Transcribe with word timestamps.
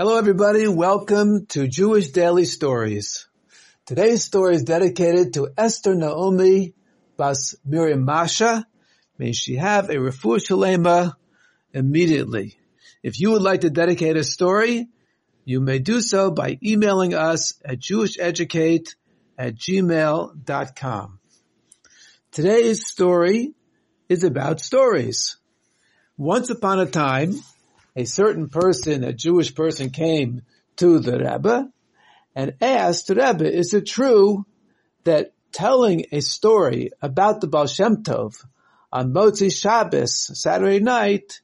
Hello 0.00 0.16
everybody, 0.16 0.66
welcome 0.66 1.44
to 1.48 1.68
Jewish 1.68 2.08
Daily 2.12 2.46
Stories. 2.46 3.28
Today's 3.84 4.24
story 4.24 4.54
is 4.54 4.62
dedicated 4.62 5.34
to 5.34 5.50
Esther 5.58 5.94
Naomi 5.94 6.72
Bas 7.18 7.54
Miriam 7.66 8.06
Masha. 8.06 8.66
May 9.18 9.32
she 9.32 9.56
have 9.56 9.90
a 9.90 9.96
refuah 9.96 10.40
shalema 10.40 11.12
immediately. 11.74 12.56
If 13.02 13.20
you 13.20 13.32
would 13.32 13.42
like 13.42 13.60
to 13.60 13.68
dedicate 13.68 14.16
a 14.16 14.24
story, 14.24 14.88
you 15.44 15.60
may 15.60 15.80
do 15.80 16.00
so 16.00 16.30
by 16.30 16.58
emailing 16.64 17.12
us 17.12 17.60
at 17.62 17.78
jewisheducate 17.78 18.94
at 19.36 19.54
gmail.com. 19.54 21.18
Today's 22.32 22.86
story 22.86 23.52
is 24.08 24.24
about 24.24 24.60
stories. 24.60 25.36
Once 26.16 26.48
upon 26.48 26.80
a 26.80 26.86
time, 26.86 27.34
a 27.96 28.04
certain 28.04 28.48
person, 28.48 29.04
a 29.04 29.12
Jewish 29.12 29.54
person 29.54 29.90
came 29.90 30.42
to 30.76 30.98
the 30.98 31.18
Rebbe 31.18 31.70
and 32.34 32.54
asked 32.60 33.08
the 33.08 33.14
Rebbe, 33.14 33.52
is 33.52 33.74
it 33.74 33.86
true 33.86 34.46
that 35.04 35.32
telling 35.52 36.06
a 36.12 36.20
story 36.20 36.90
about 37.02 37.40
the 37.40 37.48
Baal 37.48 37.66
Shem 37.66 38.02
Tov 38.02 38.44
on 38.92 39.12
Motzi 39.12 39.52
Shabbos, 39.52 40.30
Saturday 40.40 40.80
night, 40.80 41.40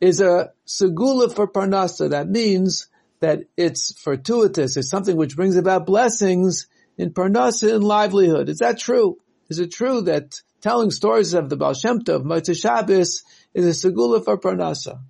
is 0.00 0.20
a 0.20 0.52
segula 0.66 1.34
for 1.34 1.48
Parnasa. 1.48 2.10
That 2.10 2.28
means 2.28 2.88
that 3.20 3.44
it's 3.56 3.92
fortuitous. 4.00 4.76
It's 4.76 4.90
something 4.90 5.16
which 5.16 5.36
brings 5.36 5.56
about 5.56 5.86
blessings 5.86 6.68
in 6.96 7.12
Parnasa 7.12 7.74
and 7.74 7.84
livelihood. 7.84 8.48
Is 8.48 8.58
that 8.58 8.78
true? 8.78 9.18
Is 9.48 9.58
it 9.58 9.72
true 9.72 10.02
that 10.02 10.40
telling 10.60 10.90
stories 10.90 11.34
of 11.34 11.48
the 11.48 11.56
Baal 11.56 11.74
Shem 11.74 12.00
Tov, 12.00 12.24
Motzi 12.24 12.60
Shabbos, 12.60 13.24
is 13.54 13.84
a 13.84 13.88
segula 13.88 14.24
for 14.24 14.38
Parnasa? 14.38 15.00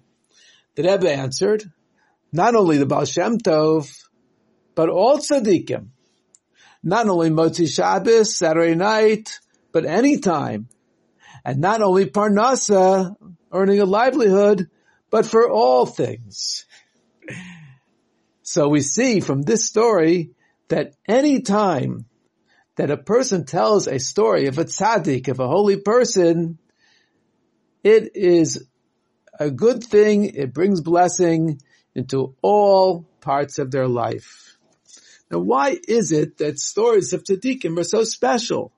The 0.79 0.85
Rebbe 0.85 1.13
answered, 1.13 1.65
not 2.31 2.55
only 2.55 2.79
the 2.79 2.87
Baal 2.87 3.05
Shem 3.05 3.39
Tov, 3.39 4.01
but 4.77 4.89
all 4.89 5.19
tzaddikim. 5.19 5.89
Not 6.85 7.09
only 7.09 7.31
Motzi 7.31 7.67
Shabbos, 7.67 8.37
Saturday 8.37 8.77
night, 8.77 9.41
but 9.73 9.85
any 9.85 10.21
time. 10.21 10.69
And 11.45 11.59
not 11.59 11.83
only 11.83 12.07
Parnasa, 12.07 13.17
earning 13.53 13.81
a 13.81 13.87
livelihood, 13.87 14.71
but 15.11 15.27
for 15.27 15.51
all 15.51 15.85
things. 15.85 16.65
So 18.45 18.69
we 18.69 18.81
see 18.81 19.19
from 19.19 19.43
this 19.43 19.67
story 19.67 20.31
that 20.69 20.95
any 21.09 21.41
time 21.41 22.05
that 22.77 22.93
a 22.93 22.97
person 22.97 23.47
tells 23.47 23.89
a 23.89 23.99
story 23.99 24.47
of 24.47 24.59
a 24.59 24.65
tzaddik, 24.65 25.27
of 25.27 25.41
a 25.41 25.49
holy 25.49 25.79
person, 25.79 26.57
it 27.83 28.15
is 28.15 28.65
a 29.39 29.51
good 29.51 29.85
thing. 29.85 30.25
It 30.25 30.53
brings 30.53 30.81
blessing 30.81 31.61
into 31.95 32.35
all 32.43 33.07
parts 33.21 33.59
of 33.59 33.71
their 33.71 33.89
life. 33.89 34.57
Now, 35.31 35.41
why 35.41 35.79
is 35.87 36.13
it 36.13 36.39
that 36.39 36.59
stories 36.59 37.13
of 37.13 37.23
tzaddikim 37.23 37.79
are 37.79 37.85
so 37.85 38.05
special? 38.05 38.73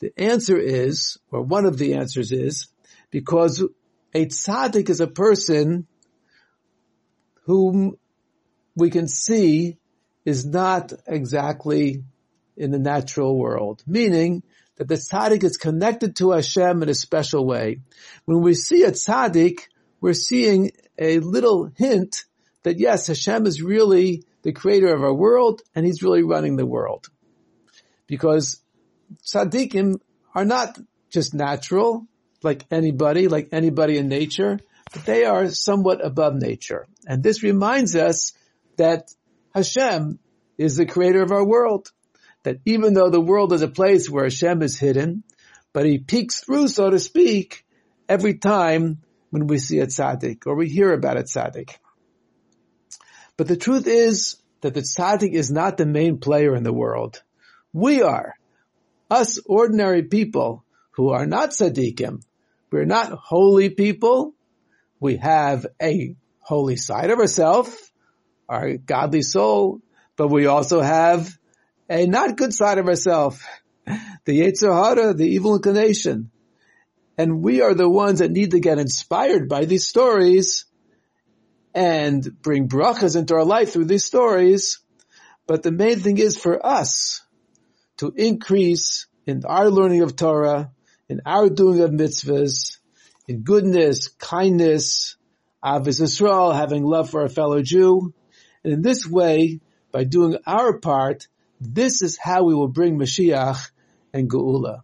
The 0.00 0.12
answer 0.16 0.58
is, 0.58 1.18
or 1.30 1.42
one 1.42 1.66
of 1.66 1.78
the 1.78 1.94
answers 1.94 2.30
is, 2.30 2.68
because 3.10 3.64
a 4.14 4.26
tzaddik 4.26 4.88
is 4.88 5.00
a 5.00 5.06
person 5.06 5.86
whom 7.44 7.96
we 8.76 8.90
can 8.90 9.08
see 9.08 9.78
is 10.24 10.44
not 10.46 10.92
exactly 11.06 12.02
in 12.56 12.70
the 12.70 12.78
natural 12.78 13.36
world, 13.36 13.82
meaning 13.86 14.42
that 14.76 14.88
the 14.88 14.94
tzaddik 14.94 15.44
is 15.44 15.56
connected 15.56 16.16
to 16.16 16.32
Hashem 16.32 16.82
in 16.82 16.88
a 16.88 16.94
special 16.94 17.46
way. 17.46 17.80
When 18.24 18.42
we 18.42 18.54
see 18.54 18.82
a 18.82 18.92
tzaddik, 18.92 19.60
we're 20.00 20.14
seeing 20.14 20.72
a 20.98 21.20
little 21.20 21.70
hint 21.76 22.24
that 22.62 22.78
yes, 22.78 23.06
Hashem 23.06 23.46
is 23.46 23.62
really 23.62 24.24
the 24.42 24.52
creator 24.52 24.94
of 24.94 25.02
our 25.02 25.14
world 25.14 25.62
and 25.74 25.86
he's 25.86 26.02
really 26.02 26.22
running 26.22 26.56
the 26.56 26.66
world. 26.66 27.08
Because 28.06 28.60
tzaddikim 29.24 30.00
are 30.34 30.44
not 30.44 30.78
just 31.10 31.34
natural, 31.34 32.06
like 32.42 32.64
anybody, 32.70 33.28
like 33.28 33.48
anybody 33.52 33.96
in 33.98 34.08
nature, 34.08 34.58
but 34.92 35.04
they 35.04 35.24
are 35.24 35.48
somewhat 35.48 36.04
above 36.04 36.34
nature. 36.34 36.86
And 37.06 37.22
this 37.22 37.42
reminds 37.42 37.96
us 37.96 38.32
that 38.76 39.10
Hashem 39.54 40.18
is 40.58 40.76
the 40.76 40.86
creator 40.86 41.22
of 41.22 41.32
our 41.32 41.46
world 41.46 41.90
that 42.44 42.58
even 42.64 42.94
though 42.94 43.10
the 43.10 43.20
world 43.20 43.52
is 43.52 43.62
a 43.62 43.68
place 43.68 44.08
where 44.08 44.24
Hashem 44.24 44.62
is 44.62 44.78
hidden, 44.78 45.24
but 45.72 45.86
he 45.86 45.98
peeks 45.98 46.44
through, 46.44 46.68
so 46.68 46.88
to 46.88 46.98
speak, 46.98 47.64
every 48.08 48.34
time 48.34 49.02
when 49.30 49.46
we 49.48 49.58
see 49.58 49.80
a 49.80 49.86
tzaddik 49.86 50.46
or 50.46 50.54
we 50.54 50.68
hear 50.68 50.92
about 50.92 51.18
a 51.18 51.24
tzaddik. 51.24 51.70
But 53.36 53.48
the 53.48 53.56
truth 53.56 53.88
is 53.88 54.36
that 54.60 54.74
the 54.74 54.82
tzaddik 54.82 55.32
is 55.32 55.50
not 55.50 55.76
the 55.76 55.86
main 55.86 56.18
player 56.18 56.54
in 56.54 56.62
the 56.62 56.72
world. 56.72 57.22
We 57.72 58.02
are. 58.02 58.34
Us 59.10 59.38
ordinary 59.44 60.04
people 60.04 60.64
who 60.92 61.10
are 61.10 61.26
not 61.26 61.50
tzaddikim. 61.50 62.22
We're 62.70 62.84
not 62.84 63.12
holy 63.12 63.70
people. 63.70 64.34
We 65.00 65.16
have 65.16 65.66
a 65.82 66.14
holy 66.40 66.76
side 66.76 67.10
of 67.10 67.18
ourselves, 67.18 67.74
our 68.48 68.76
godly 68.76 69.22
soul, 69.22 69.80
but 70.16 70.28
we 70.28 70.46
also 70.46 70.80
have 70.80 71.36
a 71.88 72.06
not 72.06 72.36
good 72.36 72.52
side 72.52 72.78
of 72.78 72.88
ourselves, 72.88 73.42
the 74.24 74.40
Yetzer 74.40 74.72
Hara, 74.72 75.14
the 75.14 75.26
evil 75.26 75.54
inclination. 75.54 76.30
And 77.16 77.42
we 77.42 77.60
are 77.60 77.74
the 77.74 77.88
ones 77.88 78.18
that 78.18 78.30
need 78.30 78.52
to 78.52 78.60
get 78.60 78.78
inspired 78.78 79.48
by 79.48 79.66
these 79.66 79.86
stories 79.86 80.64
and 81.74 82.22
bring 82.42 82.68
brachas 82.68 83.16
into 83.16 83.34
our 83.34 83.44
life 83.44 83.72
through 83.72 83.84
these 83.84 84.04
stories. 84.04 84.80
But 85.46 85.62
the 85.62 85.72
main 85.72 86.00
thing 86.00 86.18
is 86.18 86.38
for 86.38 86.64
us 86.64 87.22
to 87.98 88.12
increase 88.16 89.06
in 89.26 89.42
our 89.44 89.70
learning 89.70 90.02
of 90.02 90.16
Torah, 90.16 90.72
in 91.08 91.20
our 91.26 91.48
doing 91.48 91.80
of 91.80 91.90
mitzvahs, 91.90 92.78
in 93.28 93.42
goodness, 93.42 94.08
kindness, 94.08 95.16
Ahavas 95.62 96.00
Yisroel, 96.00 96.54
having 96.54 96.84
love 96.84 97.10
for 97.10 97.24
a 97.24 97.28
fellow 97.28 97.62
Jew. 97.62 98.12
And 98.62 98.72
in 98.72 98.82
this 98.82 99.06
way, 99.06 99.60
by 99.92 100.04
doing 100.04 100.36
our 100.46 100.78
part, 100.78 101.28
this 101.60 102.02
is 102.02 102.18
how 102.18 102.44
we 102.44 102.54
will 102.54 102.68
bring 102.68 102.98
Mashiach 102.98 103.70
and 104.12 104.30
Geula. 104.30 104.82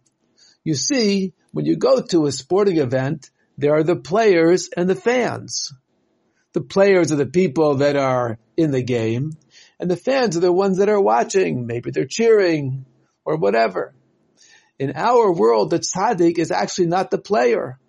You 0.63 0.75
see, 0.75 1.33
when 1.51 1.65
you 1.65 1.75
go 1.75 2.01
to 2.01 2.25
a 2.25 2.31
sporting 2.31 2.77
event, 2.77 3.29
there 3.57 3.73
are 3.75 3.83
the 3.83 3.95
players 3.95 4.69
and 4.75 4.89
the 4.89 4.95
fans. 4.95 5.73
The 6.53 6.61
players 6.61 7.11
are 7.11 7.17
the 7.17 7.25
people 7.25 7.75
that 7.75 7.95
are 7.95 8.37
in 8.57 8.71
the 8.71 8.83
game, 8.83 9.31
and 9.79 9.89
the 9.89 9.95
fans 9.95 10.35
are 10.37 10.41
the 10.41 10.51
ones 10.51 10.77
that 10.77 10.89
are 10.89 11.01
watching. 11.01 11.65
Maybe 11.65 11.91
they're 11.91 12.05
cheering 12.05 12.85
or 13.23 13.37
whatever. 13.37 13.93
In 14.77 14.93
our 14.95 15.31
world, 15.31 15.69
the 15.69 15.79
tzaddik 15.79 16.37
is 16.37 16.51
actually 16.51 16.87
not 16.87 17.11
the 17.11 17.17
player. 17.17 17.79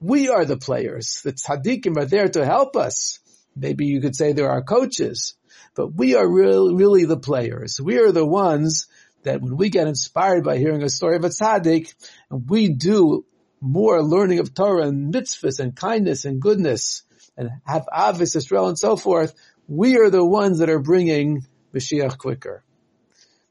We 0.00 0.28
are 0.28 0.44
the 0.44 0.56
players. 0.56 1.20
The 1.22 1.32
tzaddikim 1.32 1.96
are 1.96 2.04
there 2.04 2.28
to 2.28 2.44
help 2.44 2.76
us. 2.76 3.18
Maybe 3.54 3.86
you 3.86 4.00
could 4.00 4.14
say 4.14 4.32
they're 4.32 4.50
our 4.50 4.62
coaches. 4.62 5.34
But 5.74 5.94
we 5.94 6.14
are 6.14 6.28
really, 6.28 6.74
really 6.74 7.04
the 7.04 7.16
players. 7.16 7.80
We 7.80 7.98
are 7.98 8.12
the 8.12 8.26
ones 8.26 8.86
that 9.22 9.40
when 9.40 9.56
we 9.56 9.70
get 9.70 9.88
inspired 9.88 10.44
by 10.44 10.58
hearing 10.58 10.82
a 10.82 10.88
story 10.88 11.16
of 11.16 11.24
a 11.24 11.28
tzaddik, 11.28 11.94
and 12.30 12.48
we 12.48 12.68
do 12.68 13.24
more 13.60 14.02
learning 14.02 14.38
of 14.38 14.54
Torah 14.54 14.86
and 14.86 15.12
mitzvahs 15.12 15.60
and 15.60 15.74
kindness 15.74 16.24
and 16.24 16.40
goodness 16.40 17.02
and 17.36 17.50
have 17.64 17.86
Ahavas 17.92 18.36
Yisroel 18.36 18.68
and 18.68 18.78
so 18.78 18.96
forth, 18.96 19.34
we 19.68 19.98
are 19.98 20.10
the 20.10 20.24
ones 20.24 20.58
that 20.58 20.70
are 20.70 20.78
bringing 20.78 21.46
Mashiach 21.74 22.18
quicker. 22.18 22.64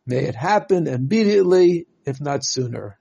May 0.06 0.26
it 0.26 0.36
happen 0.36 0.88
immediately, 0.88 1.88
if 2.06 2.22
not 2.22 2.46
sooner. 2.46 2.98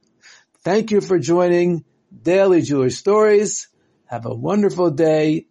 Thank 0.63 0.91
you 0.91 1.01
for 1.01 1.19
joining 1.19 1.85
Daily 2.23 2.63
Jewish 2.63 2.97
Stories. 2.97 3.69
Have 4.07 4.27
a 4.27 4.35
wonderful 4.35 4.91
day. 4.91 5.47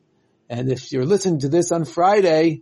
And 0.50 0.72
if 0.72 0.92
you're 0.92 1.06
listening 1.06 1.40
to 1.40 1.50
this 1.50 1.72
on 1.72 1.86
Friday, 1.86 2.62